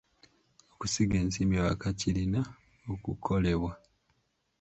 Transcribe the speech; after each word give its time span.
Okusiga 0.73 1.15
ensimbi 1.23 1.55
ewaka 1.59 1.87
kirina 1.99 2.41
okukolebwa. 2.93 3.71